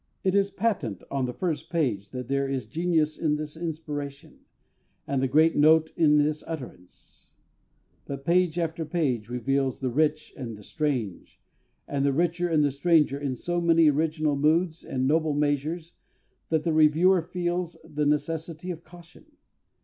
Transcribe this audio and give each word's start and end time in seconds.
It 0.23 0.33
is 0.33 0.49
patent 0.49 1.03
on 1.11 1.25
the 1.25 1.31
first 1.35 1.69
page 1.69 2.09
that 2.09 2.27
there 2.27 2.49
is 2.49 2.65
genius 2.65 3.19
in 3.19 3.35
this 3.35 3.55
inspiration, 3.55 4.39
and 5.05 5.21
the 5.21 5.27
great 5.27 5.55
note 5.55 5.93
in 5.95 6.17
this 6.17 6.43
utterance; 6.47 7.29
but 8.07 8.25
page 8.25 8.57
after 8.57 8.83
page 8.83 9.29
reveals 9.29 9.79
the 9.79 9.91
rich 9.91 10.33
and 10.35 10.57
the 10.57 10.63
strange, 10.63 11.39
and 11.87 12.03
the 12.03 12.13
richer 12.13 12.49
and 12.49 12.63
the 12.63 12.71
stranger 12.71 13.19
in 13.19 13.35
so 13.35 13.61
many 13.61 13.91
original 13.91 14.35
moods 14.35 14.83
and 14.83 15.05
noble 15.07 15.35
measures, 15.35 15.93
that 16.49 16.63
the 16.63 16.73
reviewer 16.73 17.21
feels 17.21 17.77
the 17.83 18.07
necessity 18.07 18.71
of 18.71 18.83
caution.... 18.83 19.27